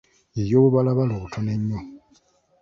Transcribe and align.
Ye 0.35 0.43
y'obubalabala 0.51 1.13
obutono 1.15 1.49
ennyo. 1.55 1.79